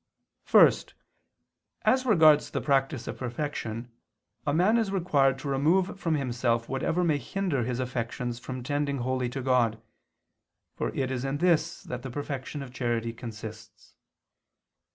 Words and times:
First, 0.45 0.95
as 1.83 2.07
regards 2.07 2.49
the 2.49 2.59
practice 2.59 3.07
of 3.07 3.19
perfection 3.19 3.91
a 4.47 4.51
man 4.51 4.79
is 4.79 4.91
required 4.91 5.37
to 5.37 5.47
remove 5.47 5.99
from 5.99 6.15
himself 6.15 6.67
whatever 6.67 7.03
may 7.03 7.19
hinder 7.19 7.63
his 7.65 7.79
affections 7.79 8.39
from 8.39 8.63
tending 8.63 8.97
wholly 8.97 9.29
to 9.29 9.43
God, 9.43 9.79
for 10.75 10.89
it 10.95 11.11
is 11.11 11.23
in 11.23 11.37
this 11.37 11.83
that 11.83 12.01
the 12.01 12.09
perfection 12.09 12.63
of 12.63 12.73
charity 12.73 13.13
consists. 13.13 13.93